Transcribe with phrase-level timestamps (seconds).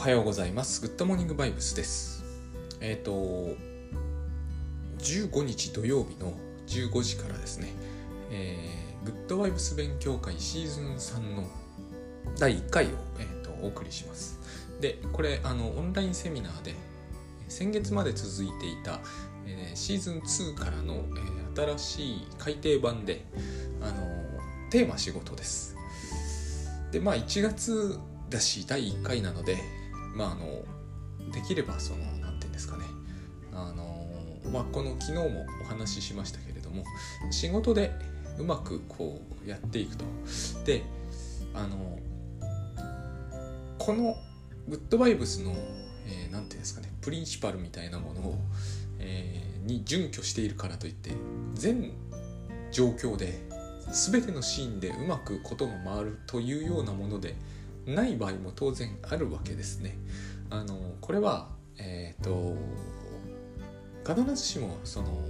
[0.00, 0.80] おはようございます。
[0.80, 2.24] グッドモーニングバイブスです。
[2.80, 3.54] えっ、ー、と、
[4.98, 6.32] 15日土曜日の
[6.68, 7.68] 15時からですね、
[8.30, 11.46] えー、グッドバイブス勉強会シーズン3の
[12.38, 12.88] 第1回を、
[13.18, 14.38] えーと、お送りします。
[14.80, 16.74] で、これ、あの、オンラインセミナーで、
[17.48, 19.00] 先月まで続いていた、
[19.44, 23.26] えー、シーズン2からの、えー、新しい改訂版で、
[23.82, 25.76] あの、テーマ仕事です。
[26.90, 29.58] で、まあ1月だし第1回なので
[30.14, 30.64] まああの
[31.32, 32.84] できればその何て言うんですかね。
[33.52, 34.06] あの
[34.52, 36.84] まあこの昨日もお話ししましたけれども
[37.30, 37.92] 仕事で
[38.38, 40.04] うまくこうやっていくと。
[40.64, 40.82] で
[41.54, 41.98] あの
[43.78, 44.14] この
[44.68, 48.34] グッドバイブスの何、えー、て言うんですかねプリンシパルみたいなものを、
[48.98, 51.10] えー、に準拠しているからといって
[51.54, 51.92] 全
[52.70, 53.40] 状況で
[53.90, 57.34] 全てのシーンでうまくことが回るというようなもので
[57.86, 59.98] ない場合も当然あるわけですね。
[60.50, 62.56] あのこれは、えっ、ー、と
[64.06, 65.26] 必ずしもその何て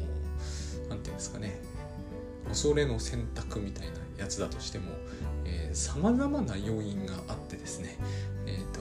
[0.88, 1.60] 言うんですかね
[2.48, 4.92] 恐れの選択みたいなやつだとしても
[5.72, 7.96] さまざまな要因があってですね、
[8.46, 8.80] えーと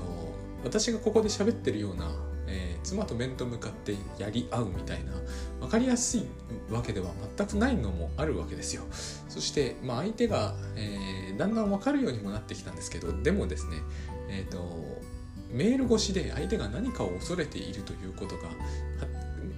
[0.63, 2.11] 私がここで喋ってるような
[2.49, 5.11] えー、妻と面と向かってやり合うみたいな
[5.59, 6.25] 分かりやすい
[6.71, 8.83] わけでは全くないのもあるわけですよ
[9.29, 13.77] そして、まあ、相手が、えー、だんだん分かるようにもなってきたんですけどでもですね
[14.29, 15.01] えっ、ー、と
[15.51, 18.49] メール越しで相手が何かを恐れているということが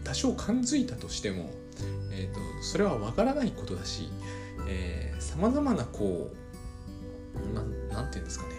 [0.03, 1.49] 多少感づいたとしても、
[2.11, 4.09] えーと、それは分からないことだし
[5.19, 6.31] さまざまなこ
[7.35, 8.55] う何て言うんですかね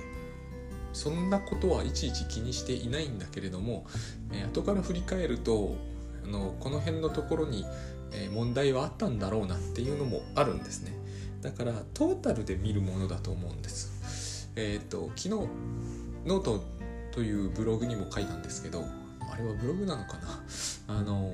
[0.93, 3.87] そんなことはいちいち気にしていないんだけれども、
[4.31, 5.77] えー、後から振り返ると
[6.25, 7.65] あのこの辺のところに、
[8.33, 11.02] 問題はあったんだろうなっていうのもあるんですね。
[11.42, 14.50] だからトータルで見るものだと思うんです。
[14.56, 15.28] えっ、ー、と昨日
[16.24, 16.62] ノート
[17.10, 18.84] というブログにも書いたんですけど
[19.30, 20.18] あれはブログなのか
[20.86, 20.98] な？
[20.98, 21.30] あの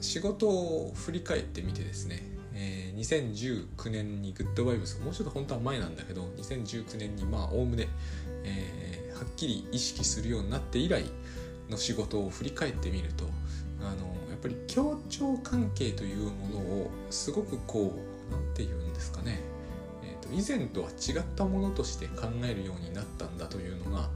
[0.00, 7.88] 仕事を振り返ってみてですねえー、2019年にグッドバイブスもうちょっと本当は前なんだけど2019年にまあおおむね
[8.44, 11.04] えー、はっきり意識するようになって以来
[11.68, 13.24] の仕事を振り返ってみると
[13.80, 17.98] あのやっぱり協調関係というものをすごくこ
[18.30, 19.40] う何て言うんですかね、
[20.02, 24.08] えーと、以前とは違ったものとして考えるようになったんだというのが、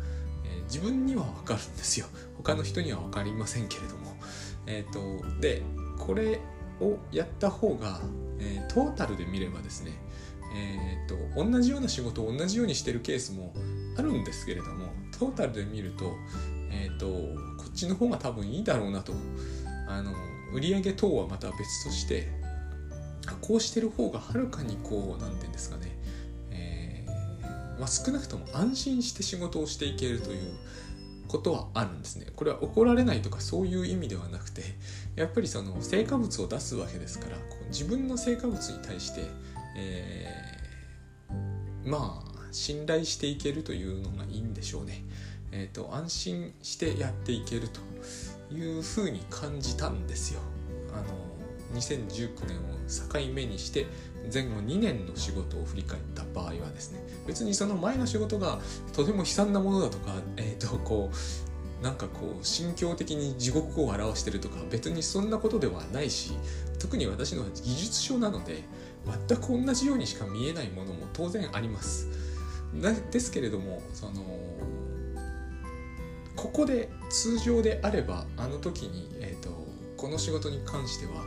[0.45, 2.07] えー、自分には分かるんですよ。
[2.37, 4.17] 他の人には分かりませんけれども。
[4.67, 5.63] えーと、で
[5.99, 6.41] これ
[6.81, 8.01] をやった方が、
[8.39, 9.93] えー、トータルで見ればですね
[10.55, 13.53] えーと、と同じような仕事を同じようにしてるケースも
[13.99, 16.17] あるんですけれどもトータルで見ると,、
[16.71, 19.13] えーと、こっちの方が多分いいだろうなと。
[19.89, 20.13] あの
[20.53, 22.29] 売上等はまた別として
[23.37, 25.99] こうしてる方がはるかにこう何て言うんですかね、
[26.51, 30.53] えー、まあ、少なくとも安心して仕事をしていけるという
[31.29, 32.27] ことはあるんですね。
[32.35, 34.63] これは怒られないとかそういう意味ではなくて
[35.15, 39.23] やっぱりその成果物を出すわけですからこう自分の成果物に対して、
[39.77, 45.05] えー、まあ信頼していけるというのがいいんでしょうね。
[45.51, 47.81] えーと、安心してやっていけると
[48.55, 50.41] いうふうに感じたんですよ。
[50.93, 51.38] あの
[51.75, 53.87] 2019年を境目にして
[54.33, 58.59] 前後2年の仕事を振り返った場合はですね別にその前の仕事が
[58.93, 61.17] とても悲惨なものだとか、えーとこう
[61.83, 66.33] なんかこう心境的に地獄を表してるとか別にそんなことではないし
[66.81, 68.65] 特に私のは技術書なので
[69.29, 72.09] 全く同じようにしか見えないものも当然あります。
[73.11, 74.23] ですけれどもその
[76.37, 81.25] ここで通常であればあの時に、えーと、この仕事に関しては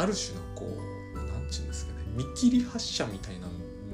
[0.00, 3.46] ある種のこう何て言うんですかね見切り発車みたいな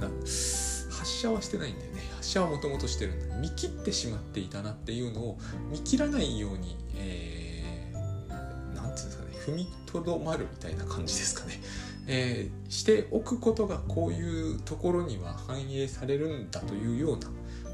[0.06, 11.60] 発射はしてないんだよね発射はもともとしてるんだ見切ってしまっていたなっていうのを見切らないように、えー、て言うんですかね踏みとどまるみたいな感じですかね
[12.08, 17.28] えー、しておくことがこういうところには反映されるんだというような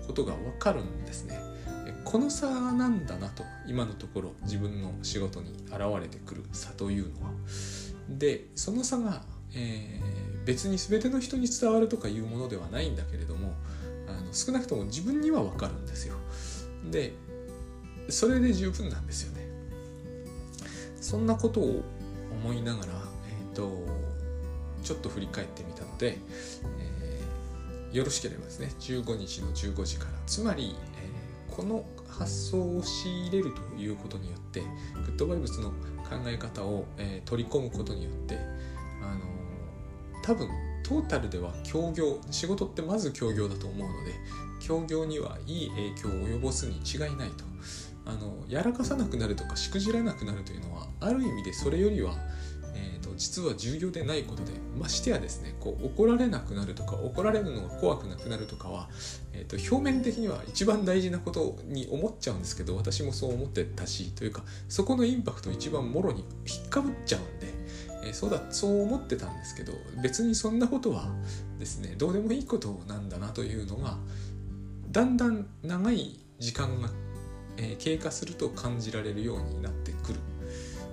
[0.07, 1.39] ことがわかるんですね。
[2.05, 7.33] この差なんだなと今のところ自分の仕事に現れてくる差というのは。
[8.09, 9.23] でその差が、
[9.55, 13.55] えー、別に全ての人に伝わるとかいうものではないんだけれども
[14.09, 16.17] あの少なくとも自分にはわかるんですよ。
[16.91, 17.13] で
[18.09, 19.47] それで十分なんですよね。
[21.01, 21.83] そんなことを
[22.31, 22.93] 思いながら、
[23.29, 23.87] えっ、ー、と
[24.83, 26.19] ちょっと振り返ってみたので、
[26.79, 34.67] えー、よろしければですね15日の15時からつまり、えー、この発想を仕入れるということによってグ
[35.13, 35.73] ッドバイブスの
[36.03, 38.37] 考え方を、えー、取り込むことによって
[39.03, 39.21] あの
[40.23, 40.49] 多分
[40.83, 44.13] トータルでは協業仕事ってまず協業だと思うので
[44.61, 47.45] 協業にはいい影響を及ぼすに違いないと。
[48.05, 52.15] あのやらかさなくなるとかしくじらなくなるというのはある意味でそれよりは、
[53.13, 58.89] と、実は重要でないことでましてやですねこう怒られなくなるとか怒られるのが怖くなくなるとかは、
[59.33, 67.53] えーと、表面的には一番大事なことに思っちゃうんですけど私もそう思ってたしというかそこのインパクト一番もろに引っかぶっちゃうんで。
[68.05, 69.73] えー、そうだそう思ってたんですけど
[70.03, 71.07] 別にそんなことは
[71.61, 73.97] ですねどうでもいいことなんだなというのが
[74.91, 76.91] だんだん長い時間が
[77.57, 80.19] え、経過すると感じられるようになってくる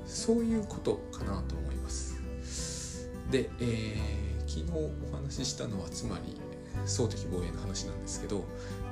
[0.06, 1.69] そういうことかなと思います
[3.32, 4.72] で、えー、昨日
[5.12, 6.40] お話ししたのはつまり
[6.86, 8.44] 総的防衛の話なんですけど、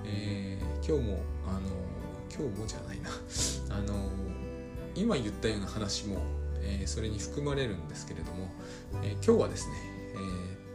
[0.05, 1.59] えー、今日もあの
[2.29, 3.09] 今日もじゃないな。
[3.75, 4.09] あの
[4.95, 6.17] 今言ったような話も、
[6.59, 8.49] えー、それに含まれるんですけれども、
[9.03, 9.73] えー、今日はですね、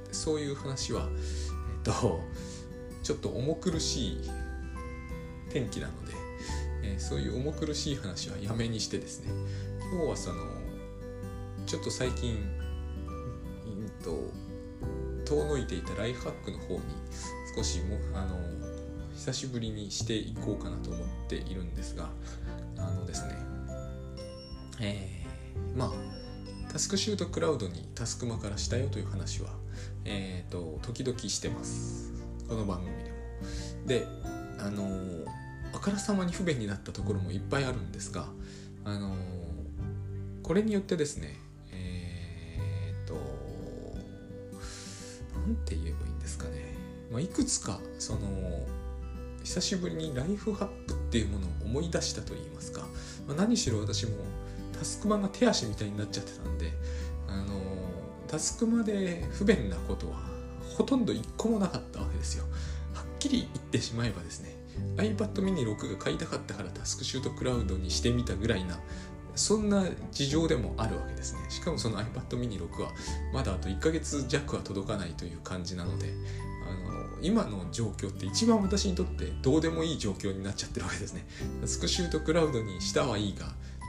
[0.07, 2.21] えー、そういう話は、えっと
[3.03, 4.31] ちょっと重苦しい
[5.51, 6.15] 天気なので、
[6.85, 9.33] えー、そういう重苦しい話はやめにしてですね
[9.93, 10.45] 今日はその
[11.67, 12.39] ちょっと最近
[14.03, 14.31] と
[15.25, 16.81] 遠のいていたライフハックの方に
[17.57, 18.37] 少しもあの
[19.15, 22.09] 久しぶりにしていこうかなと思っているんですが
[22.77, 23.37] あのですね
[24.81, 26.23] えー、まあ
[26.73, 29.51] タスクシュートクラウドにタスクマからしたよという話は、
[30.07, 32.15] えーと、時々してます。
[32.49, 33.87] この番組でも。
[33.87, 34.07] で
[34.59, 34.87] あの
[35.75, 38.27] あからさまに不便になったところもいっぱいあるんですが、
[38.85, 39.15] あの、
[40.43, 41.37] これによってですね
[45.65, 46.77] て言えばいいんですかね、
[47.11, 48.21] まあ、いくつかその
[49.43, 52.87] 久しぶりにライフハックっていうものを思い出したと言いますか、
[53.27, 54.13] まあ、何しろ私も
[54.79, 56.73] タスクマが手足みたいになっちゃってたんで、
[57.29, 57.61] あの、
[58.27, 60.17] タスクマで不便なことは
[60.77, 62.45] ほとんど一個もなかったわけですよ。
[62.95, 64.57] はっきり言ってしまえばですね
[64.97, 68.81] iPad mini 6が買いたかったからタスクシュートクラウドにしてみたぐらいな
[69.35, 71.41] そんな事情でもあるわけですね。
[71.49, 72.91] しかもその iPad mini 6は
[73.33, 76.13] まだあと1ヶ月弱は届かないという感じなので
[76.69, 81.27] あの今の状況って一番私にとってどうでもいい状況になっちゃってるわけですね。
[81.65, 83.47] スクシュートクラウドにしたはいいが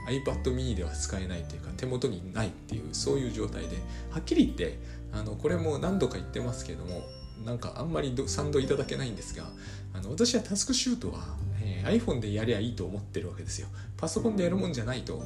[0.08, 3.76] iPad mini では使えないというか手元にないっていうそういう状態で
[4.10, 4.78] はっきり言って
[5.12, 7.02] あのこれも何度か言ってますけども
[7.44, 9.46] なんかあんまり賛同いただけないんですが
[9.92, 11.20] あの私はタスクシュートは、
[11.64, 13.68] えー、iPhone でやりゃいいと思ってるわけですよ。
[13.96, 15.22] パソコンでやるもんじゃないと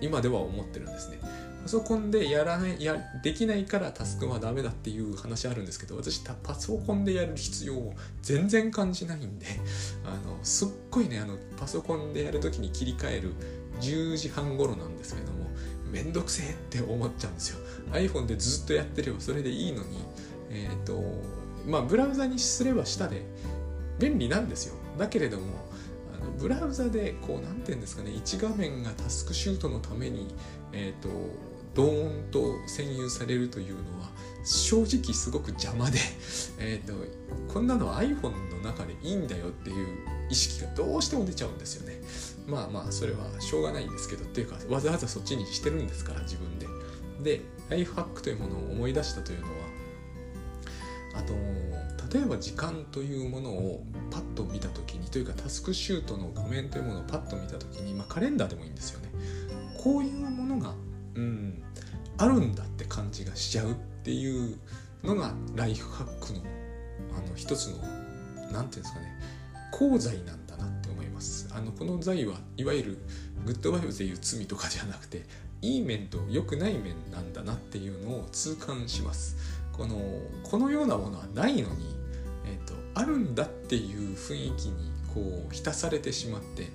[0.00, 1.18] 今では思ってるんですね。
[1.62, 9.46] パソコンでやらないやできないからタスクはダメだっていう話あるんですけど私パソコンでやる必要を全然感じないんで
[10.04, 13.34] あのすっごいねあのパソコンでやるときに切り替える
[13.80, 15.50] 10時半頃なんですけども
[15.92, 17.58] めんどくせえって思っちゃうんですよ。
[17.92, 19.98] iPhone でずっとやってればそれでいいのに
[20.50, 21.00] えっ、ー、と
[21.66, 23.22] まあブラウザにすれば下で
[24.00, 24.74] 便利なんですよ。
[24.98, 25.71] だけれども
[26.38, 30.34] ブラウザでこう何て言うんですかね1画面がタスクシュートのために
[30.72, 31.08] えっ、ー、と
[31.74, 34.10] ドーンと占有されるというのは
[34.44, 35.98] 正直すごく邪魔で、
[36.58, 36.92] えーと、
[37.52, 39.86] こんなの iPhone の中でいいんだよっていう
[40.28, 42.02] 意識がどうしても出ちゃうんですよね。
[42.46, 46.66] まあまあそれはしょうがないんですけどっていうかわざわざそっちにしてるんですから自分で。
[47.22, 49.52] でライフハックというものを思い出したというのは
[51.14, 51.34] あと
[52.12, 59.10] 例えば時間というものをパッと見た時にというかタスクシュートの画面というものをパッと見た時に、まあ、カレンダーでもいいんですよね。
[59.82, 60.74] こういうものが、
[61.14, 61.62] うん、
[62.18, 64.58] あるんだって感じがしちゃうっていう
[65.02, 66.40] のがライフハックの
[67.16, 67.90] あの一つの何て
[68.52, 69.18] 言うんですかね
[69.74, 71.48] 功罪なんだなって思います。
[71.52, 72.98] あのこの罪はいわゆる
[73.46, 75.24] グッドバイブでいう罪とかじゃなくて
[75.62, 79.61] いい面と良くない面なんだなっていうのを痛感します。
[79.72, 79.96] この
[80.42, 81.96] このようなものはないのに、
[82.46, 86.68] えーと、あるんだっていう雰囲気にこう浸されてしまって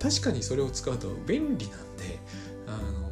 [0.00, 2.18] 確かにそれを使うと便利なんで
[2.66, 3.10] あの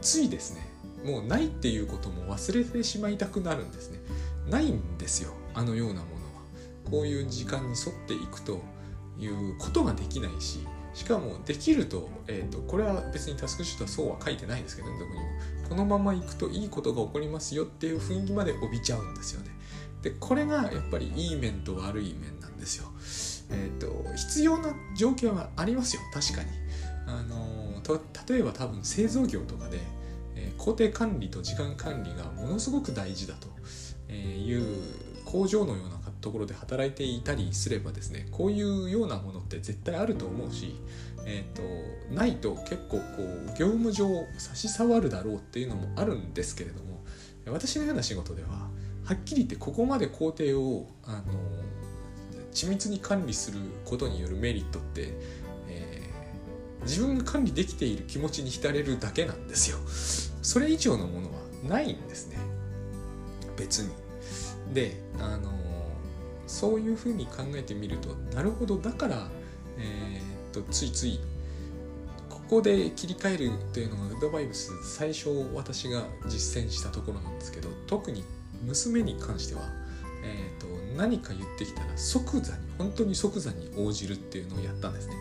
[0.00, 0.68] ついですね
[1.04, 3.98] もうないっていうことも忘れてしまいたくなるんですね。
[4.48, 6.04] ないんですよあのようなものは。
[6.90, 8.60] こういう時間に沿っていくと
[9.18, 10.60] いうことができないし
[10.92, 15.26] しかもできると,、えーと、これは別にタスクシュートはそうは書いてないですけど、ね、どこにも。
[15.68, 19.50] このまま行くといいことが起こりますよっていう雰囲気まで帯びちゃうんですよね。
[20.02, 22.86] でこれがやっぱりいい面と悪い面なんですよ。
[23.50, 26.02] えっ、ー、と必要な状況はありますよ。
[26.12, 26.48] 確かに。
[27.06, 27.82] あの
[28.28, 29.78] 例えば多分製造業とかで、
[30.36, 34.64] えー、工程管理と時間管理がものすごく大事だという
[35.24, 40.74] 工場のようなところで働いていたりすればですねこういうようなものって絶対あると思うし、
[41.26, 47.02] えーと、ないと結構こう業務上差し障るだろうっていうのもあるんですけれども
[47.46, 48.70] 私のような仕事では
[49.04, 51.22] はっきり言ってここまで工程をあの
[52.52, 55.12] 緻密に管理することによるメリットって、
[55.68, 56.08] え
[56.82, 59.78] 自分が管理できている気持ちに浸れるだけなんですよ。
[60.40, 62.38] それ以上のものはないんですね。
[63.56, 63.92] 別に。
[64.72, 65.52] であの
[66.46, 69.28] そういうふうに考えてみるとなるほどだから
[69.78, 70.23] えー、
[70.54, 71.20] とついつい
[72.30, 78.24] ここで切り替えるというのがグッドバイブス最初私が実践したところなんですけど特に
[78.64, 79.62] 娘に関しては、
[80.22, 85.14] えーと、何か言ってきたら即座に本当に即座に応じるっていうのをやったんですね。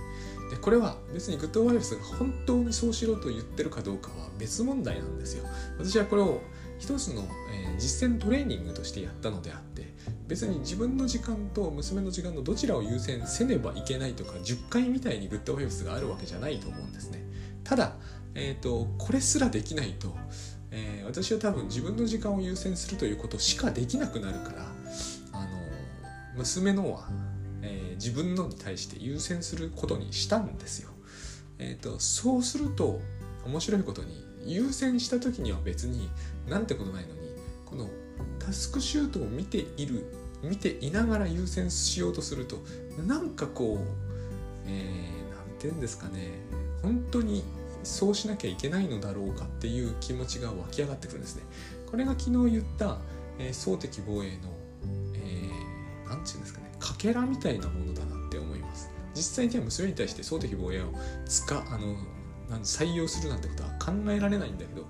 [0.50, 5.46] でこれは別にグッドバイブスが本当にそうしろと言ってるかどうかは別問題なんですよ。
[5.80, 6.42] 私はこれを
[6.78, 7.24] 一つの、
[7.54, 9.93] えー、実践トレーニングとしてやったのであって
[10.34, 17.24] 別に自分の時間と娘の時間のどちらを優先せねばいけないとか10回みたいにグッドバイブスがあるわけじゃないと思うんですね。
[17.64, 17.94] ただ、
[18.34, 20.18] えーと、これすらできないと、
[20.72, 24.66] えー、私は多分自分の時間を優先するということしかできなくなるから
[25.34, 25.50] あの
[26.36, 27.10] 娘のは、
[27.62, 30.90] えー、自分のに対して優先することにしたんですよ。
[31.60, 33.00] えーと、そうすると
[33.46, 36.10] 面白いことに優先した時には別に
[36.48, 37.20] なんてことないのに
[37.68, 37.88] この
[38.40, 42.58] タスクシュートを見ている見ていながら優先しようとすると
[43.08, 44.04] なんかこう
[44.66, 46.30] えー、て言うんですかね
[46.82, 47.44] 本当に
[47.84, 51.44] そうしなきゃいけないのだろうかっていう気持ちが湧き上がってくるんですね。
[51.90, 52.98] これが昨日言った、
[53.40, 54.54] えー、総的防衛の、
[55.16, 58.90] えー、なんて言うんですかねかけらみたいなものだなって思います。
[59.14, 60.94] 実際には娘に対して総的防衛を
[61.26, 61.96] 使あの
[62.64, 64.88] 採用するなんてことは考えられないんだけど、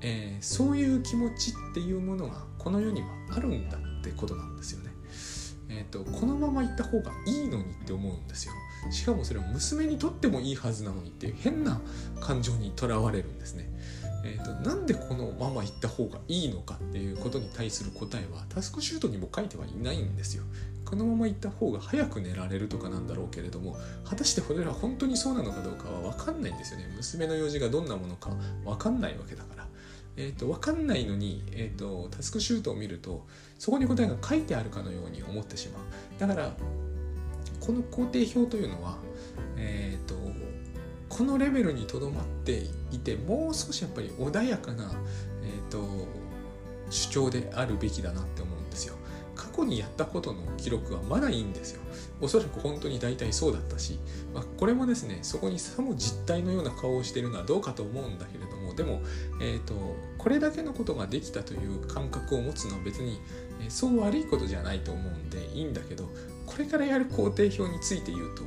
[0.00, 4.91] えー、そういう気持ちっていうものがこの世にはあるんだってことなんですよね。
[5.74, 8.52] えーと、このまま行った方がいいのにって思うんですよ。
[8.90, 11.80] しかもそれは娘にとってもいいはずなのにっていう変な
[12.20, 13.70] 感情にとらわれるんですね。
[14.24, 20.44] えーと、なんでこのまま行った方がいいのかっていうことに対する答えはタスクシュートにも書いてはいないんですよ。
[20.84, 26.92] このまま行った方が早く寝られるとかなんだろうけれども果たしてこれは本当にそうなのかどうかは分かんないんですよね。
[26.96, 28.30] 娘の用事がどんなものか
[28.64, 29.62] 分かんないわけだから。
[30.16, 33.26] えーと、分かんないのに、えーと、タスクシュートを見ると
[33.62, 35.82] そこに答えが書いてあるかのように思ってしまう
[36.18, 36.52] だから
[37.60, 38.98] この工程表というのは、
[39.56, 40.16] えーと、
[41.08, 44.90] このレベルにとどまっていてもう少しやっぱり穏やかな、
[45.44, 46.08] えー、と
[46.90, 48.96] 主張であるべきだなって思うんですよ。
[49.36, 51.80] 過去にやったことの記録はまだいいんですよ。
[52.20, 53.98] おそらく本当に大体そうだったし、
[54.34, 59.00] まあ、これもですねそこにさも実体のような顔をしているのはどうかと思うんだけれどもでも、
[59.40, 59.74] えーと、
[60.18, 63.20] これだけのことができたという感覚を持つのは別に、
[63.68, 66.08] そう悪いことじゃないと思うんでいいんだけど
[66.46, 68.42] これからやる工程表について言うと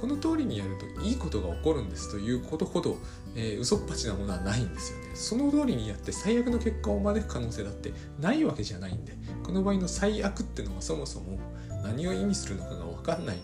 [0.00, 2.96] この通りにやるといいことが起こるんですということほど、
[3.36, 5.10] えー、嘘っぱちなものはないんですよね。
[5.14, 9.12] その通りにやって最悪の結果を招く可能性だってないわけじゃないんで
[9.44, 11.38] この場合の最悪ってのはそもそも
[11.84, 13.36] 何を意味するのかが分かんない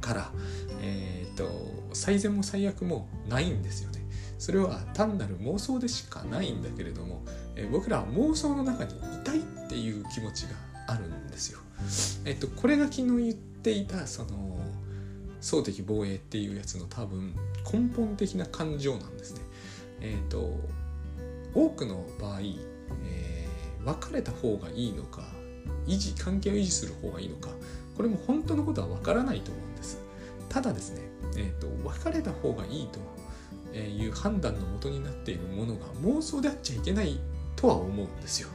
[0.00, 0.32] から、
[0.82, 1.48] えーと、
[1.92, 3.95] 最善も最悪もないんですよね。
[4.38, 7.22] それは単なる妄想でしかないんだけれども、
[7.54, 10.56] え、僕らは妄想の中にいたいっていう気持ちが
[10.88, 11.58] あるんですよ。
[12.24, 14.58] えっと、これが昨日言っていたその
[15.40, 17.34] 総的防衛っていうやつの多分
[17.72, 19.40] 根本的な感情なんですね。
[20.00, 20.58] えっと
[21.54, 22.40] 多くの場合、
[23.04, 25.22] えー、別れた方がいいのか
[25.86, 27.48] 維持関係を維持する方がいいのか
[27.96, 29.98] これも本当のことは分からないと思うんです。
[30.50, 31.02] ただですね、
[31.36, 33.00] えーと、別れた方がいいと
[33.78, 37.18] いう判断のもとになっているものが妄想であっちゃいけない
[37.56, 38.48] とは思うんですよ。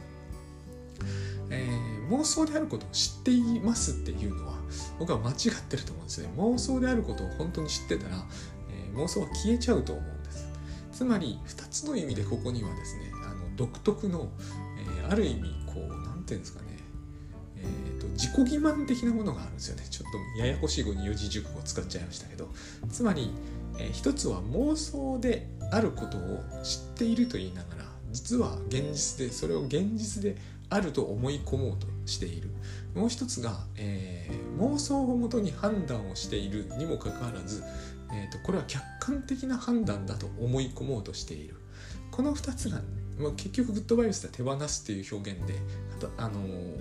[1.50, 4.54] えー、妄想であることを知っていますっていうのは
[4.98, 5.36] 僕は間違っ
[5.68, 6.30] てると思うんですね。
[6.36, 8.16] 妄想であることを本当に知ってたら、
[8.70, 10.46] えー、妄想は消えちゃうと思うんです。
[10.92, 14.30] つまり2つの意味でここにはですねあの独特の、
[14.78, 16.72] えー、ある意味こう何て言うんですかね
[17.62, 22.48] えーと、自己欺瞞的なものがあるんですよねちょっとややこしい語に四字熟語を使っちゃいましたけど
[22.90, 23.30] つまり、
[23.78, 30.36] えー、一つは妄想であることを知っていると言いながら実は現実でそれを現実で
[30.68, 32.50] あると思い込もうとしている。
[32.94, 37.62] もう一つが、えー、妄想をもとに判断をしているにもかかわらず、
[38.12, 41.56] えーと、これは客観的な判断だと思い込もうとしている。
[42.10, 42.80] この2つが、
[43.18, 45.54] まあ、結局グッドバイブスでは手放すっていう表現で
[45.96, 46.80] あとあのー、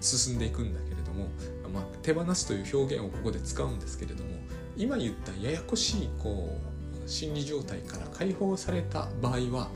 [0.00, 1.26] 進んでいくんだけれども、
[1.72, 4.30] まあ、手放すという表現をここで使うんですけれども
[4.80, 6.58] 今言ったややこしいこ
[7.06, 9.68] う心理状態から解放された場合は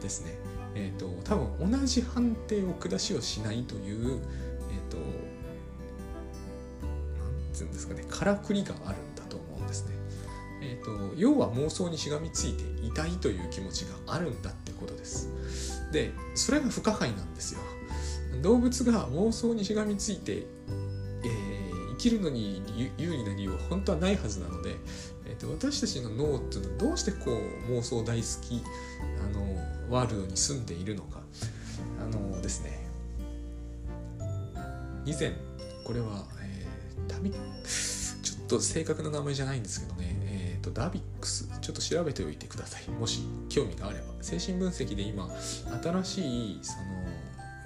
[0.00, 0.38] ですね
[0.74, 4.20] えーと、多分同じ判定を下しをしないという、
[4.70, 5.02] えーと、な
[7.28, 9.92] んていうんですかねからくりがあるんだと思うんですね。
[10.64, 15.28] えーと、要は妄想にしがみついていたいという気持ちがあるんだってことです。
[15.92, 17.60] でそれが不可解なんですよ。
[18.40, 20.46] 動物が妄想にしがみついて、
[22.02, 22.60] きるのに
[22.98, 24.74] 有利な理由は本当はないはずなので、
[25.24, 28.60] えーと、私たちの脳っていうのはどうしてこう妄想大好き
[29.24, 29.56] あの
[29.88, 31.20] ワールドに住んでいるのか
[32.00, 32.82] あのですね。
[35.04, 35.32] 以前
[35.84, 42.88] これは、えー、旅ちょっと正確な名前じゃないんですけどね、えーと、ダビックスちょっと調べておいてください。
[42.90, 44.04] もし興味があれば。
[44.20, 45.28] 精神分析で今
[45.82, 47.01] 新しいその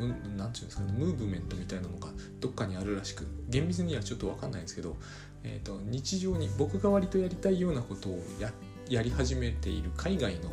[0.01, 2.09] うん、て言うんですかねムーブメントみたいなのが
[2.41, 4.97] どっかにあるらしく厳密にはちょっと分かんないんですけど、
[5.45, 8.23] えーと、日常に僕が割とやりたいようなことを
[8.89, 10.51] やり始めている海外の、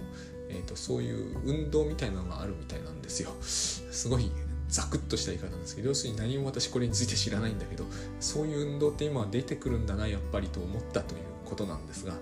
[0.50, 3.32] えーと、そういう運動みたいなのがあるみたいなんですよ。
[3.42, 4.32] すごい
[4.70, 7.86] ザクッとした言い方なんですけど要するに何も私これについて知らないんだけど
[8.20, 12.14] そういう運動って今は出てくるんだなやっぱりと思ったということなんですが、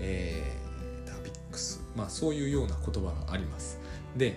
[0.00, 3.78] えー、ダビックスまあそういうような言葉があります。
[4.16, 4.36] で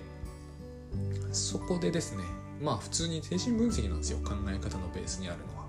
[1.32, 2.24] そこでですね
[2.62, 5.68] まあ普通に精神分析なんですよ考え方のベースにあるのは。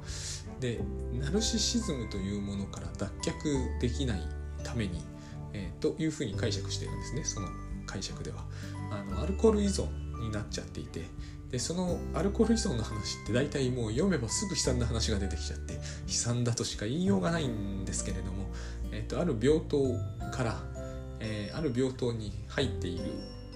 [0.60, 0.80] で
[1.12, 4.22] ナルシシズムというものから脱却できない
[4.64, 5.04] ために、
[5.52, 7.48] えー、というふうに解釈してるんですねその
[7.86, 8.44] 解釈では。
[8.90, 9.86] あのアルコール依存
[10.20, 11.04] になっちゃっていて
[11.50, 18.50] でそのアルコール依存の話って大体もう読めばすぐ悲惨な話が出てきちゃって悲惨だとしか言いようがないんですけれども、
[18.92, 19.94] えー、とある病棟
[20.32, 20.56] から、
[21.20, 23.04] えー、ある病棟に入っている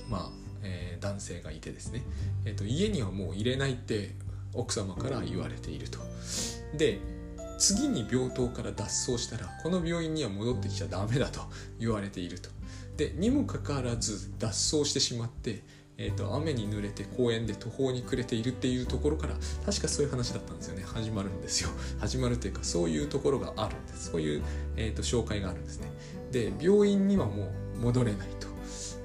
[0.09, 2.03] まあえー、男性がいてですね、
[2.45, 4.15] えーと、家にはもう入れないって
[4.55, 5.99] 奥様から言われていると。
[6.77, 6.99] で
[7.59, 11.41] 次に病棟から脱走したらこの病院には戻ってきちゃダメだと
[11.79, 12.51] 言われていると。
[12.97, 15.63] でにもかかわらず脱走してしまって、
[15.97, 20.83] えーと、雨に濡れて公園で途方に暮れているっていうところから確かそういう話だったんですよね。
[20.85, 21.71] 始まるんですよ。
[22.01, 24.11] 始まるというかそういうところがあるんです。
[24.11, 24.43] そういう、
[24.77, 25.91] えーと紹介があるんですね。
[26.31, 27.45] で病院にはも
[27.77, 28.49] う戻れないと。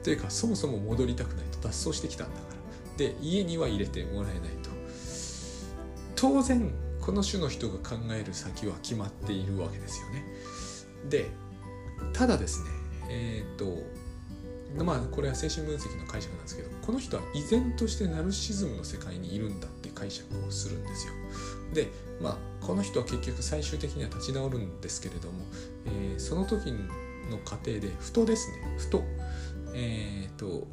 [0.03, 1.46] というかそもそも戻りたくない。
[1.61, 2.57] 脱走してきたんだから。
[2.97, 4.69] で家には入れてもらえないと。
[6.15, 10.25] 当然この種の人が考える先は決まっているわけですよね。
[11.09, 11.29] で
[12.13, 12.69] ただですね
[13.09, 21.13] えっ、とまあこれは精神分析の解釈なんですけどこの人は依然としてナルシズムの世界にいるんだって解釈をするんですよ。
[21.73, 21.87] で
[22.21, 25.45] まあこの人は結局最終的には立ち直るんですけれども、
[25.85, 29.03] えー、その時の過程でふとですねふと
[29.73, 30.67] えっ、と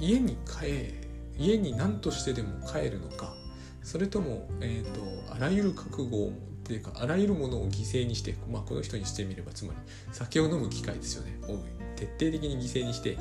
[0.00, 0.94] 家に帰
[1.38, 3.34] 家に何としてでも帰るのか
[3.82, 6.32] それとも、えーと、あらゆる覚悟をっ
[6.68, 9.78] ていうかあらゆるものを犠牲にして、まあ、この人にしてみればつまり
[10.10, 11.58] 酒を飲む機会ですよねを
[11.94, 13.16] 徹底的に犠牲にして、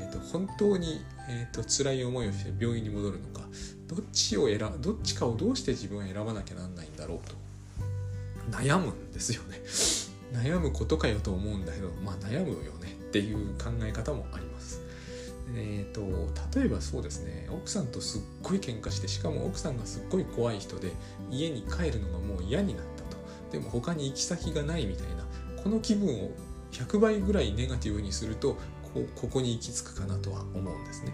[0.00, 3.40] えーと、本当に、えーと、辛い思いをして病院に戻るのか
[3.88, 7.34] どっちを選どっちかをどうして自分は選ばなきゃなんないんだろうと
[8.56, 9.60] 悩むんですよね
[10.32, 14.83] 悩むことかよと思うんだけどまあ悩むよねっていう考え方もあります。
[15.56, 16.02] えーと、
[16.58, 20.92] 例えばそうですね奥さんとすっごい喧嘩してしかも奥さんがすっごい怖い人で
[21.30, 23.16] 家に帰るのがもう嫌になったと。
[23.52, 25.24] でも他に行き先がないみたいな
[25.62, 26.30] この気分を
[26.72, 31.12] 100倍ぐらいネガティブにするとこここに行き着くかなとは思うんですね。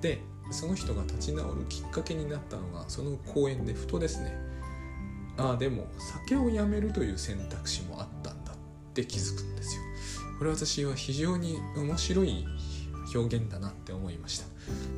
[0.00, 0.20] で
[0.50, 4.36] その人が立ち直るきっかけになったのがその公園でふとですね
[5.36, 8.56] ああでも酒をやめるという選択肢もあったんだっ
[8.94, 9.82] て気づくんですよ。
[10.38, 12.46] これ私は非常に面白い
[13.14, 14.46] 表現だなって思いました。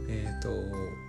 [0.09, 0.48] えっ、ー、と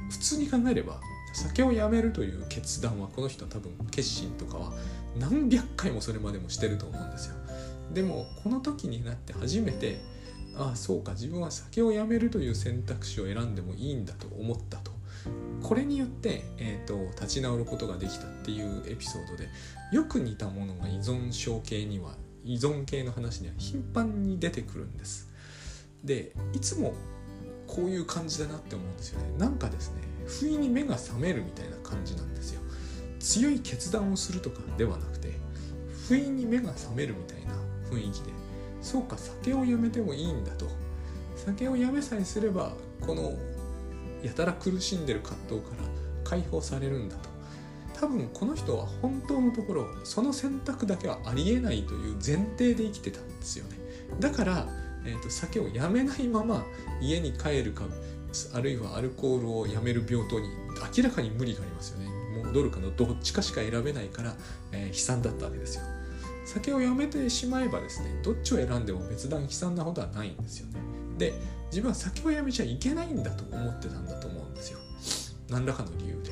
[0.10, 1.00] 普通に考えれば
[1.34, 4.74] 酒をやめるという決断はこの人は多分決心とかは
[5.18, 7.36] 何百回もそれまでもしてると思うんですよ。
[7.94, 10.00] でもこの時になって初めて
[10.56, 14.92] ああそうか自分は酒をやめるという選択肢を選んでもいいんだと思ったと。
[15.62, 19.48] これによって、えーと、立ち直ることができたっていうエピソードで
[19.94, 25.32] よく似たものが依存症系には依存系の話には頻繁に出てくるんです
[26.04, 26.94] でいつも
[27.68, 29.38] こういう感じだなって思うんですよね。
[29.38, 32.62] なんかですね不意に目が覚めるみたいな感じなんですよ。
[33.20, 35.32] 強い決断をするとかではなくて
[36.08, 37.54] 不意に目が覚めるみたいな
[37.90, 38.32] 雰囲気で。
[38.82, 40.68] そうか酒をやめてもいいんだと。
[41.36, 43.34] 酒をやめさえすればこの
[44.24, 45.84] やたら苦しんでる葛藤から
[46.24, 47.30] 解放されるんだと。
[47.94, 53.78] 多分この人は本当のところその選択だけはありえないという前提で生きてたんですよね。
[54.20, 54.68] だから、
[55.06, 56.66] えーと、酒をやめないまま
[57.02, 57.86] 家に帰るか
[58.54, 60.50] あるいはアルコールをやめる病棟に
[60.98, 62.10] 明らかに無理がありますよね。
[62.46, 64.36] 戻るかのどっちかしか選べないから、
[64.72, 65.84] えー、悲惨だったわけですよ。
[66.46, 70.80] 酒をやめてしまえばですねどっちを選んでも別段悲惨なことはないんですよね。
[71.18, 71.34] で
[71.70, 74.80] 自分は酒をやめちゃいけないんだと思ってたんだと思うんですよ。
[75.50, 76.32] 何らかの理由で。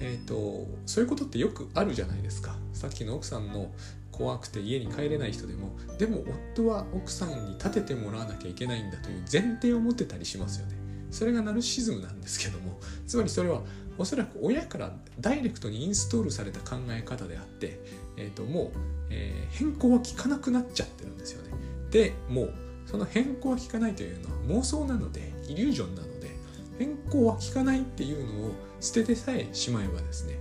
[0.00, 2.56] えーと、そういうことってよくあるじゃないですか。
[2.72, 3.70] さっきの奥さんの
[4.16, 6.22] 怖くて家に帰れない人でもでも
[6.54, 10.76] 夫は奥さんに立ててもらわなきゃいけないんだという前提を持ってたりしますよね
[11.10, 13.62] それがナルシズムなんですけどもつまりそれは
[13.98, 17.80] おそらく親からダイレクトにインストールされた考え方であって、
[18.16, 18.78] えー、ともう、
[19.10, 21.50] えー、変更は効かなくなっちゃってるんですよね。
[21.90, 22.54] でもう
[22.86, 26.30] その変更は効かないというのは妄想なのでイリュージョンなので
[26.78, 30.38] 変更は効かないっていうのを捨ててさえしまえばですね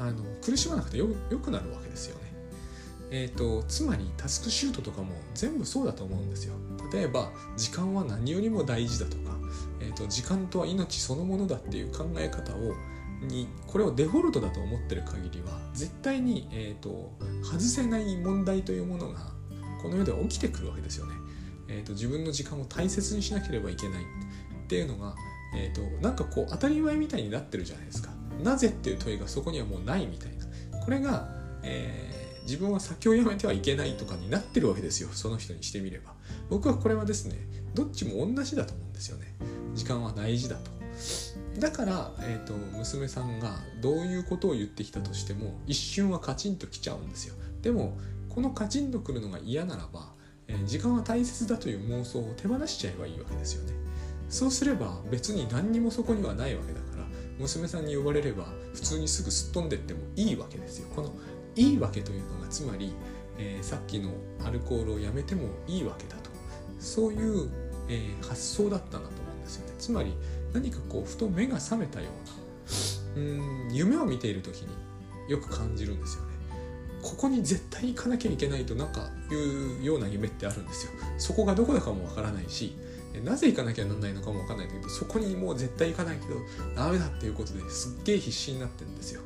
[0.00, 1.06] あの苦しまなくてよ
[1.42, 2.30] くなるわけですよね。
[3.12, 6.54] えーと、つまりタスクシュートとかも全部そうだと思うんですよ。
[6.92, 9.36] 例えば時間は何よりも大事だとか、
[9.80, 12.74] えーと、時間とは命そのものだっていう考え方を
[13.26, 19.18] にこれをデフォルトだと思ってる限りは絶対に、えーと、外せない問題というものが
[19.82, 21.14] この世では起きてくるわけですよね。
[21.68, 25.14] えー、と自分の時間を大切にしなければいけないっていうのが、
[25.56, 28.10] えー、となんかこう当たり前みたいになってるじゃないですか。
[28.42, 30.80] なぜっていう問いがそこにはもうないみたいな。
[30.80, 31.28] これが、
[31.62, 35.08] えー自分は酒をやめてはいけないとかになってるわけですよ。
[35.12, 36.14] その人にしてみれば。
[36.48, 37.36] 僕はこれはですね
[37.74, 39.34] どっちも同じだと思うんですよね。
[39.74, 40.70] 時間は大事だと。
[41.60, 47.36] だから、えーと、娘さんがどういうことを言ってきたとしても一瞬はカチンときちゃうんですよ。
[47.62, 47.96] でも
[48.28, 50.12] このカチンとくるのが嫌ならば、
[50.48, 53.74] えー、時間は大切だという妄想を手放しちゃえばいいわけですよね。
[54.28, 56.89] そうすれば別に何にもそこにはないわけだから。
[57.40, 60.88] 娘さんに呼ばれれば普通にすぐすっ飛んでってもいいわけですよ。
[60.94, 61.12] この
[61.56, 62.92] いいわけというのがつまり、
[63.38, 64.12] えー、さっきの
[64.44, 66.30] アルコールをやめてもいいわけだと。
[66.78, 67.50] そういう、
[67.88, 69.74] えー、発想だったんだと思うんですよね。
[69.78, 70.14] つまり
[70.52, 72.40] 何かこうふと目が覚めたような
[73.16, 74.68] うん夢を見ている時に
[75.28, 76.30] よく感じるんですよね。
[77.02, 80.92] ここに絶対行かなきゃいけないとなんかいうような夢ってあるんですよ。
[81.18, 82.76] そこがどこだかもわからないし
[83.18, 86.36] なぜ行かなきゃなんないのかもわかんないんだけどそこにもう絶対行かないけど
[86.76, 89.22] ダメだっていうことですっげえ必死になってるんですよ。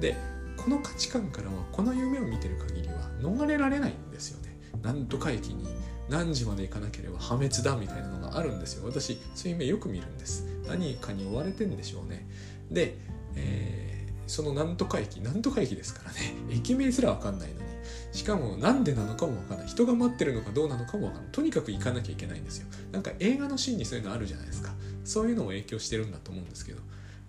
[0.00, 0.16] で
[0.56, 4.58] この価値観からはこの夢を見てる限りは逃れられないんですよね。
[4.82, 5.66] なんとか駅に
[6.08, 8.86] 何時まで行かなければ破滅だみたいなのがあるんですよ。
[8.86, 10.44] 私そういう夢よく見るんです。
[10.68, 12.28] 何かに追われてんでしょうね。
[12.70, 12.98] で、
[13.36, 16.34] えー、そのなんとか駅なんとか駅ですからね。
[16.50, 17.69] 駅名すらわかんないのに。
[18.12, 19.66] しかもなんでなのかもわかんない。
[19.68, 21.32] 人が待ってるのかどうなのかもわかんない。
[21.32, 22.66] とにかく行かなきゃいけないんですよ。
[22.92, 24.72] なんか映画のシーンにそういうのあるじゃないですか。
[25.04, 26.80] そういうのも影響してるんだと思うんですけど。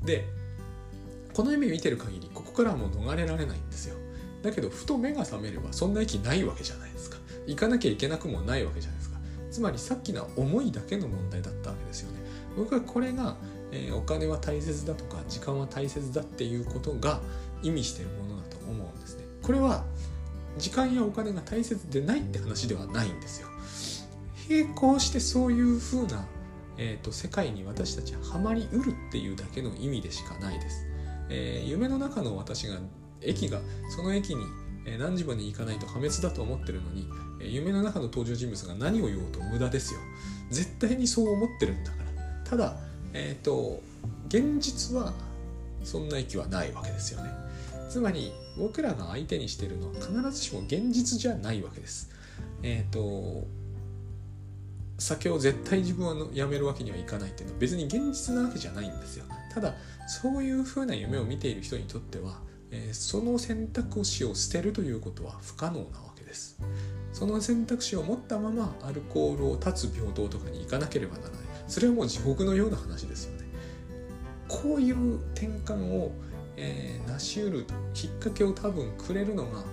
[0.04, 0.26] で
[1.34, 3.96] この夢見てる限りここからはもう逃れられないんですよ。
[4.42, 7.18] だけどふと目が覚めればそんな駅ないわけじゃないですか。
[7.48, 9.18] 行かなきゃいけなくもないわけじゃないですか。
[9.52, 12.20] つまりさっきの思いだけの問題だったわけですよね。
[12.58, 13.38] 僕はこれが、
[13.72, 17.22] えー、お金は大切だとか時間は大切だっていうことが
[17.64, 19.24] 意味してるものだと思うんですね。
[19.42, 19.86] これは
[20.58, 23.48] 時間やお金が大切でないって話ではないんですよ。
[24.50, 26.26] 並行してそういう風な、
[26.78, 30.86] えーと、世界に私たちはハマりうるっていうだけの意味でしかないです。
[31.30, 32.78] えー、夢の中の私が
[33.22, 33.62] 駅が
[33.96, 34.46] その駅に
[35.00, 37.08] 何時まで行かないと破滅だと思ってるのに
[37.40, 40.00] 夢の中の登場人物が何を言おうと無駄ですよ。
[40.50, 42.50] 絶対にそう思ってるんだから。
[42.50, 42.76] ただ
[43.14, 43.82] えっ、ー、と
[44.28, 45.14] 現実は
[45.84, 47.30] そんな駅はないわけですよね。
[47.92, 52.10] つまり僕らが相手にしてるのは必ずしも現実じゃないわけです。
[52.64, 53.46] えっ、ー、と
[54.98, 59.26] 酒を絶対自分はやめるわけにはいかないっていうのは別に現実なわけじゃないんですよ。
[59.54, 59.76] ただ
[60.08, 62.40] そういうふうな夢を見ている人にとっては、
[62.72, 66.58] えー、その選択肢を捨てるということは不可能なわけです。
[67.12, 71.40] その選択肢を持ったままアルコールを断つ平等とかに行かなければならない。
[71.68, 73.52] それはもう地獄のような話ですよね。
[74.48, 76.12] こういう転換を、
[76.64, 79.64] えー、成し得るきっかけを多分くれるのが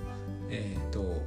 [0.48, 1.22] え、ー、と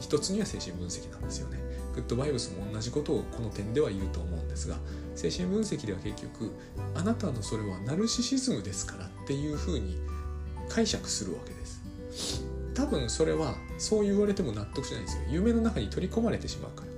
[0.00, 1.58] 一つには精神分析なんですよね。
[1.94, 4.76] グッドバイブスも同じことをこの点では言うと思うんですが
[5.16, 6.52] 精神分析では結局
[6.94, 9.98] あなたのそれはナルシシズムですからっていうふうに
[10.68, 12.44] 解釈するわけです。
[12.74, 15.22] 多分それはそう言われても納得しないんですよ。
[15.28, 16.88] 夢の中に取り込まれてしまうから。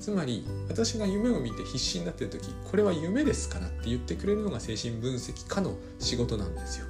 [0.00, 6.86] つまり私が夢を見て必死になってる時これは夢ですからって言ってくれるのが精神分析家の仕事なんですよ。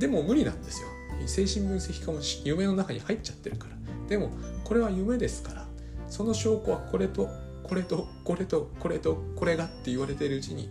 [0.00, 0.88] でも無理なんですよ。
[1.26, 3.76] 精神分析家も夢の中に入っちゃってるから。
[4.08, 4.30] でも
[4.64, 5.66] これは夢ですから。
[6.08, 7.28] その証拠はこれと
[7.62, 10.70] これとこれとこれとこれがって言われているうちに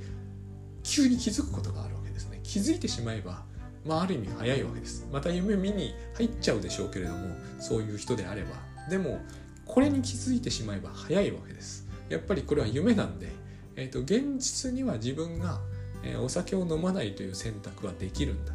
[0.84, 2.40] 急に気づくことがあるわけですね。
[2.44, 3.44] 気づいてしまえば
[3.86, 5.08] まあある意味早いわけです。
[5.14, 8.50] また夢見に入っちゃうでしょうけれどもそういう人であれば。
[8.90, 9.20] でも
[9.66, 11.88] これに気づいてしまえば早いわけです。
[12.10, 13.28] やっぱりこれは夢なんで、
[13.76, 15.62] えーと、現実には自分が、
[16.04, 18.54] え、お酒を飲まないという選択はできるんだ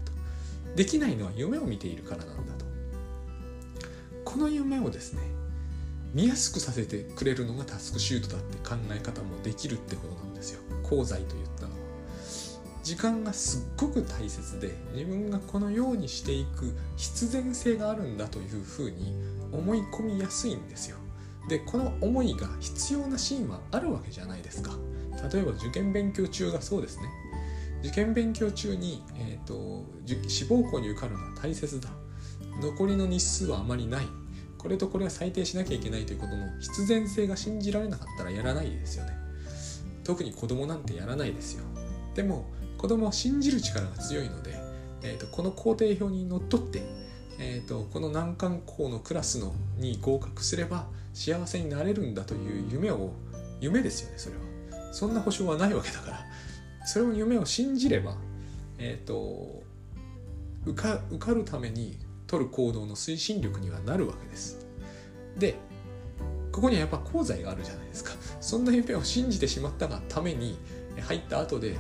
[0.76, 2.64] できないのは夢を見ているからなんだと。
[4.24, 5.22] この夢をですね
[6.12, 10.60] 見やすくさせてくれるのがタスクシュートだって考え方もできるってことなんですよ。
[10.84, 11.84] 功罪と言ったのは。
[12.82, 19.14] 時間がすっごく大切で自分がこのようにしていく必然性があるんだというふうに
[19.52, 20.98] 思い込みやすいんですよ。
[21.48, 24.72] でこの思いが必要なシーンはあるわけじゃないですか。
[25.32, 27.04] 例えば受験勉強中がそうですね。
[27.84, 29.84] 受験勉強中に、えーと、
[30.26, 31.90] 志望校に受かるのは大切だ。
[32.62, 34.06] 残りの日数はあまりない。
[34.56, 39.12] これとこれは最低しなきゃいけないということの必然性が信じられなかったらやらないですよね。
[40.02, 41.64] 特に子供なんてやらないですよ。
[42.14, 42.46] でも
[42.78, 44.54] 子供は信じる力が強いので、
[45.02, 46.82] えーと、この工程表にのっとって、
[47.38, 53.12] えーとこの難関校のクラスのに合格すれば幸せになれるんだという夢を
[53.60, 54.42] 夢ですよねそれは。
[54.94, 56.20] そんな保証はないわけだから。
[56.84, 58.16] それを夢を信じれば、
[58.78, 59.62] えーと、
[60.66, 64.66] 受か受かるために取る行動の推進力にはなるわけです。
[65.38, 65.56] で
[66.52, 68.12] ここにはやっぱ功罪があるじゃないですか。
[68.40, 70.58] そんな夢を信じてしまったがために
[71.00, 71.76] 入った後で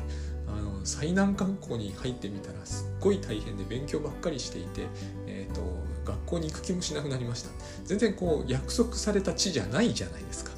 [0.48, 4.86] あの最難関校に入ってみたらすっごい大変で勉強ばっかりしていて、
[5.26, 7.50] えーと、と学校に行く気もしなくなりました
[7.84, 10.50] 全然こう約束された地じゃないじゃないですか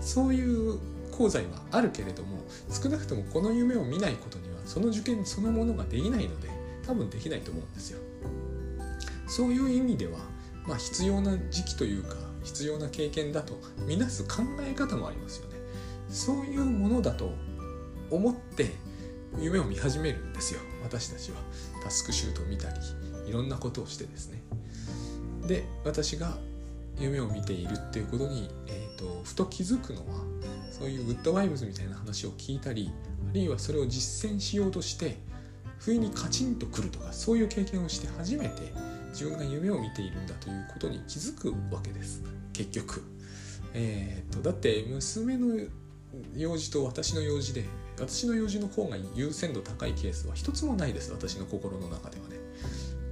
[0.00, 0.78] そういう
[1.22, 6.48] 功罪はあるけれども少なくともこの夢を見ないことにはその受験そのものができないので
[6.84, 8.00] 多分できないと思うんですよ。
[9.28, 10.18] そういう意味では、
[10.66, 13.54] まあ、必要な時期というか必要な経験だと
[13.86, 15.56] みなす考え方もありますよね。
[16.08, 17.32] そういうものだと
[18.10, 18.72] 思って
[19.38, 21.38] 夢を見始めるんですよ私たちは。
[21.84, 22.74] タスクシュートを見たり
[23.28, 24.42] いろんなことをしてですね。
[25.46, 26.36] で私が
[26.98, 30.20] 夢を見ているっていうことに、えとふと気づくのは
[30.70, 32.90] そういうグッドバイブスみたいな話を聞いたり
[33.30, 35.16] あるいはそれを実践しようとして
[35.78, 38.72] 不意にカチンとくるとかそういう経験をして初めて
[39.10, 43.02] 自分が夢を見ているんだということに気づくわけです結局。
[43.74, 45.56] えーと、だって娘の
[46.36, 47.64] 用事と私の用事で
[47.98, 52.36] 私の用事の方が優先度高いケースは一つもないです私の心の中ではね。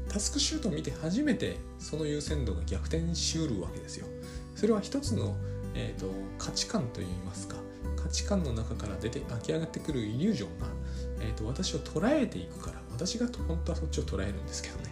[0.09, 4.07] タスクシュートを見て初めてその優先度が逆転しうるわけですよ。
[4.55, 5.35] それは一つの
[5.75, 7.57] えーと、価値観といいますか
[7.97, 10.67] 価値観の中から出て湧き上がってくるイリュージョンが、
[11.21, 14.91] えーと、私を捉えていくから私が本当はそっちを捉えるんですけどね。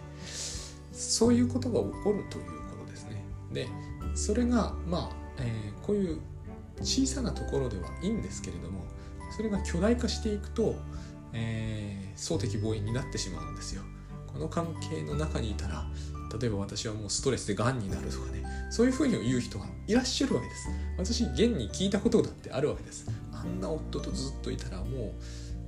[0.93, 3.23] そういうことが起こるということですね。
[3.53, 3.67] で
[4.15, 6.19] それがまあ、えー、こういう
[6.81, 8.83] 小さなところではいいんですけれども
[9.35, 10.75] それが巨大化していくと、
[11.33, 13.83] えー、相敵防衛になってしまうんですよ。
[14.27, 15.85] この関係の中にいたら
[16.39, 18.43] 例えば私はもうストレスでがんになるとかね。
[18.69, 20.69] そういうふうに言う人がいらっしゃるわけです。
[20.97, 23.09] 私現に聞いたことだってあるわけです。
[23.33, 25.11] あんな夫とずっといたらもう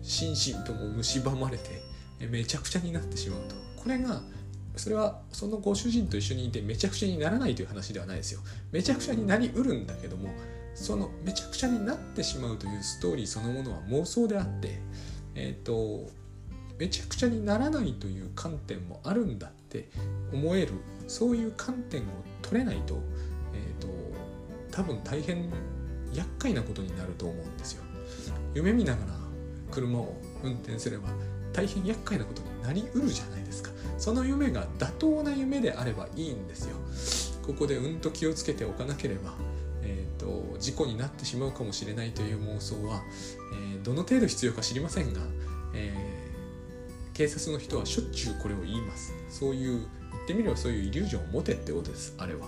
[0.02, 1.82] 心身とも蝕まれて
[2.28, 3.56] めちゃくちゃになってしまうと。
[3.76, 4.22] これが
[4.76, 8.42] それはそのご主人と一緒にいてめちゃくちゃにならないという話ではないですよ。
[8.72, 10.30] めちゃくちゃになりうるんだけども
[10.76, 14.80] そのめちゃくちゃになってしまうというストーリーそのものは妄想であって
[15.36, 16.10] えっ、ー、と
[16.78, 19.90] めちゃくちゃにならないという観点もあるんだって
[20.34, 20.74] 思える
[21.12, 22.06] そういう観点を
[22.42, 23.02] 取れないと,、
[23.54, 23.88] えーと、
[24.72, 25.52] 多分大変
[26.14, 27.84] 厄介なことになると思うんですよ。
[28.54, 29.14] 夢見ながら
[29.72, 31.10] 車を運転すれば
[31.54, 33.72] 大変厄介なことになりうるじゃないですか。
[33.98, 36.78] その夢が妥当な夢であればいいんですよ。
[37.46, 39.34] ここでうんと気をつけておかなければ、
[39.84, 43.04] えーと、事故になってしまうかもしれないという妄想は、
[43.54, 45.22] えー、どの程度必要か知りませんが、
[45.74, 46.21] えー、
[47.14, 49.14] 警察の人はしょっちゅうこれを言います。
[49.30, 52.48] そういう言ってみればそういうイリュージョンを持てってことですあれは。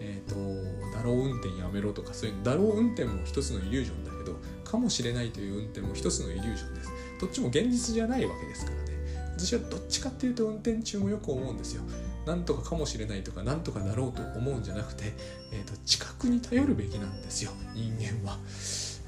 [0.00, 8.94] えっ、ー、とだろう運転やめろとかそういうだろう運転も一つのイリュージョンだけどかもしれないという運転も一つのイリュージョンですどっちも現実じゃないわけですからね
[9.36, 11.82] 私はどっちかっていうと運転中もよく思うんですよ
[12.26, 15.12] なんとかかもしれないとかなんとかだろうと思うんじゃなくて、
[15.52, 18.38] えーと、知覚に頼るべきなんですよ人間は、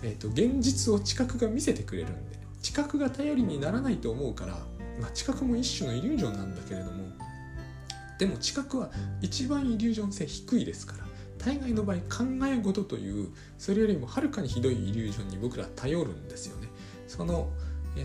[0.03, 4.59] えーと、現実を知覚が見せてくれるんで知覚が頼りにならないと思うから、
[5.01, 7.05] まあ、知覚も一種のイリュージョンなんだけれども
[8.19, 11.05] でも知覚は一番イリュージョン性低いですから
[11.39, 13.29] 大概の場合考え事という
[13.59, 16.69] それよりもはるかにひどいイリュージョンに僕ら頼るんですよね。
[17.07, 17.51] その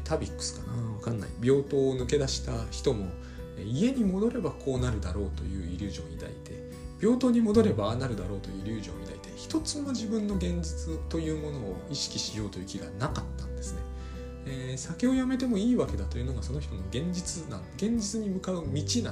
[0.03, 0.93] タビックスかな？
[0.93, 1.29] わかんない。
[1.41, 3.07] 病棟を抜け出した人も
[3.65, 13.80] 家に戻ればこうなるだろうというイリュージョンを抱いて病棟に戻ればああなるだろうというイリュージョンを抱いて一つも自分の現実というものを意識しようという気がなかったんですね、
[14.45, 19.11] えー、酒をやめてもいいわけだというのがその人の現実なん現実に向かう道なんですよ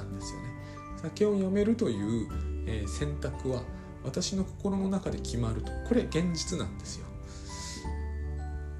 [1.02, 2.28] 酒をやめるという、
[2.66, 3.62] えー、選択は
[4.04, 5.70] 私の心の中で決まると。
[5.88, 7.06] これ現実なんですよ。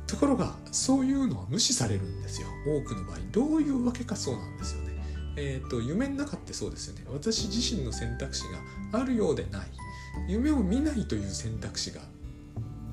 [0.06, 2.48] ところがそういうのは無視されるんですよ。
[2.66, 3.18] 多くの場合。
[3.30, 4.90] どういうわけかそうなんですよね。
[5.36, 7.04] えっ、ー、と夢の中ってそうですよね。
[7.12, 8.44] 私自身の選択肢
[8.92, 9.66] があるようでない。
[10.26, 12.00] 夢を見ないという選択肢が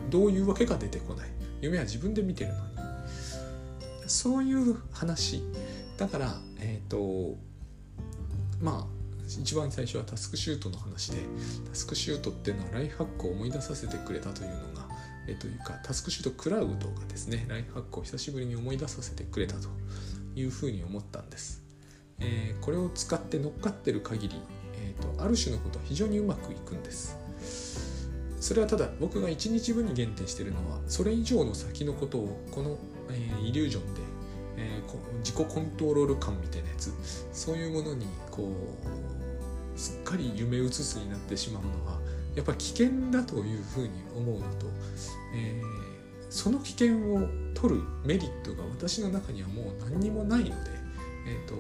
[0.10, 1.30] どういうわけか出てこない。
[1.62, 2.77] 夢は自分で見てるのに。
[4.08, 5.44] そういう話。
[5.98, 7.38] だからえっ、ー、と
[8.62, 11.18] まあ一番最初はタスクシュートの話で
[11.70, 14.88] タスクシュートっていうのはライフハックを思い出させてくれたというのが、
[15.28, 17.46] えというかタスクシュートクラウドがですね。
[17.50, 19.68] ライフハックを久しぶりに思い出させてくれたと
[20.36, 21.64] いうふうに思ったんです、
[22.20, 24.36] えー、これを使って乗っかってる限り、
[24.76, 27.18] えーと、ある種のことは非常にうまくいくんです。
[28.40, 32.78] それはただ僕が1日分に限定してるのはそれ以上の先のことをこの、
[33.10, 34.02] えー、イリュージョンで、
[34.58, 36.94] えー、自己コントロール感みたいなやつ。
[37.32, 38.52] そういうものにこ
[38.86, 42.00] うすっかり夢うつつになってしまうのは
[42.36, 44.66] やっぱ危険だというふうに思うのと、
[45.36, 50.54] えー、その危険を取るメリットが私の中にはもう何にもないので、
[51.28, 51.56] えーと、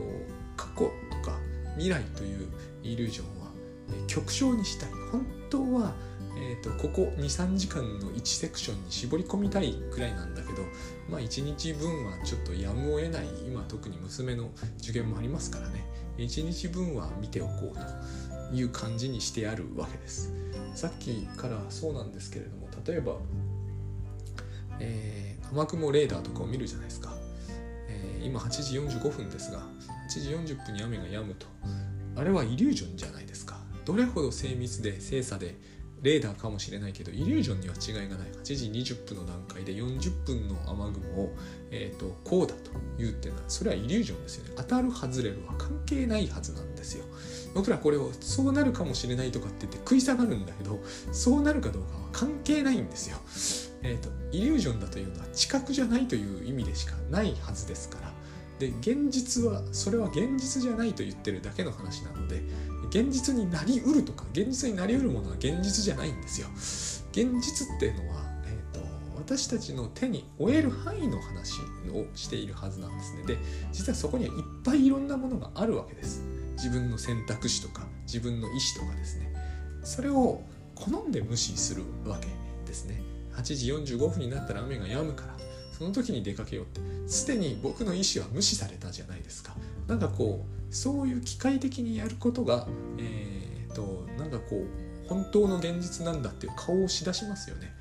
[0.56, 1.38] 過去とか
[1.76, 2.48] 未来という
[2.84, 3.52] イリュージョンは、
[3.90, 4.90] えー、極小にしたい。
[5.12, 5.96] 本当は、
[6.40, 10.62] えーと、ここ23時間の1セクションに絞り込みたいくらいなんだけど
[11.10, 15.86] まあ1日分はちょっとやむを得ない今特に娘の受験もありますからね。
[16.18, 20.34] 1日分は見ておこうという感じにしてあるわけです。
[20.76, 23.18] さっきからそうなんですけれども例えば、
[24.80, 27.16] えー、雨雲レーダーとかを見るじゃないですか、
[27.90, 29.64] えー、今8時45分ですが
[30.08, 31.48] 8時40分に雨が止むと。
[32.16, 33.60] あれはイリュージョンじゃないですか。
[33.86, 35.56] どれほど精密で精査で
[36.02, 38.28] レーダーかもしれないけどイリュージョンには違いがない。
[38.32, 41.36] 8時20分の段階で40分の雨雲を、
[41.72, 44.54] えーと、こうだと言うっていうのはそれはイリュージョンですよね。
[44.58, 47.06] 当たる外れるは関係ないはずなんですよ。
[47.54, 50.80] 僕らこれをそうなるかもしれないとかって言って食い下がるんだけど
[51.12, 53.18] そうなるかどうかは関係ないんですよ、
[53.82, 58.14] えーと、イリュージョンだというのは知覚じゃないという意味でしかないはずですから。
[58.60, 62.42] で現実はそれは現実じゃないと言ってるだけの話なので
[62.90, 66.48] 現実になりうるとか現実になりうるものは現実じゃないんですよ。
[67.12, 71.60] 現実っていうのは、えーと、私たちの手に負える範囲の話
[71.92, 73.24] をしているはずなんですね。
[73.24, 73.38] で
[73.72, 76.24] 実はそこにはいっぱいいろんなものがあるわけです。
[76.54, 79.34] 自分の選択肢とか自分の意思とかですね。
[79.84, 80.42] それを
[80.76, 82.28] 好んで無視するわけ
[82.66, 83.02] ですね。
[83.36, 85.37] 8時45分になったら雨が止むから
[85.78, 89.56] その時に出かけようってすでに僕の意思は無視されたじゃないですか
[89.88, 97.74] なんかこうそういう機械的にやることが、えーと、なんかこう本当の現実なんだっていう顔をしだしますよね。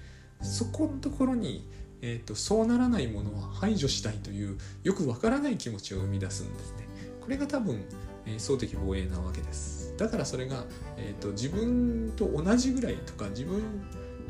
[0.42, 1.66] そこのところに、
[2.02, 6.87] えーと、そうならないものは排除したいというよくわからない気持ちを生み出すんですね。
[7.20, 7.82] これが多分、
[8.26, 9.96] えー、総的防衛なわけです。
[9.96, 10.64] だからそれが、
[10.98, 13.62] えーと自分と同じぐらいとか自分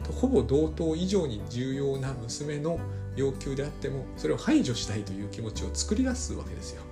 [0.02, 2.78] とほぼ同等以上に重要な娘の
[3.16, 6.82] 要求であってもそれを排除したいという気持ちを作り出すわけですよ。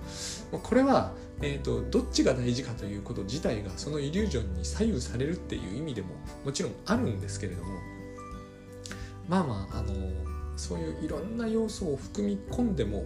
[0.59, 6.09] これは、えーと、どっちが大事かということ自体がそのイリュージョンに左右されるっていう意味でも
[6.45, 7.79] もちろんあるんですけれども
[9.29, 9.95] まあまああの
[10.57, 13.05] そういういろんな要素を含み込んでも、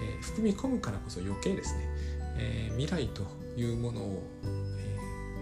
[0.00, 1.88] えー、含み込むからこそ余計ですね、
[2.38, 3.22] えー、未来と
[3.56, 4.86] いうものを何、え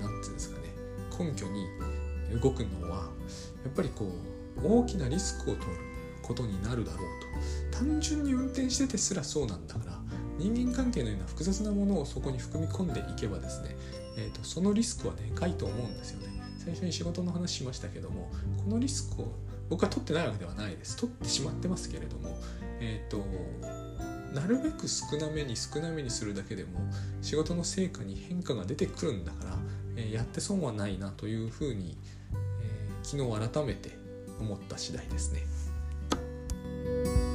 [0.01, 0.69] ー、て言うんですかね
[1.19, 1.67] 根拠に
[2.41, 3.11] 動くのは
[3.65, 5.92] やっぱりこう大きなリスクを取る
[6.33, 7.01] ことになるだろう
[7.71, 7.79] と。
[7.79, 9.99] 単純に運転しててすらそうなんだから
[10.39, 13.77] 人間関係のような複雑なものをそこに含み込んでいけばですね、
[14.17, 16.33] えーと、そのリスクはでかいと思うんですよね。
[16.59, 18.31] 最初に仕事の話しましたけども
[18.65, 19.33] このリスクを
[19.69, 20.97] 僕は取ってないわけではないです。
[20.97, 22.39] 取ってしまってますけれども
[22.81, 23.25] えっ、ー、と
[24.33, 26.71] なるべく少なめに少なめにするだけでも
[27.21, 29.59] 仕事の成果に変化が出てくるんだから、
[29.97, 31.99] えー、やって損はないなというふうに、
[32.63, 33.91] えー、昨日改めて
[34.41, 35.52] 思った次第ですね。
[36.93, 37.32] thank you